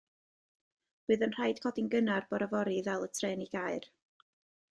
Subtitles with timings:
[1.11, 3.87] Bydd yn rhaid codi'n gynnar bore fory i ddal y trên i Gaer.